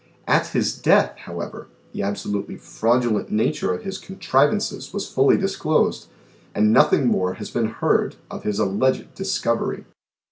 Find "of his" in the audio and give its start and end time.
3.71-4.01, 8.39-8.57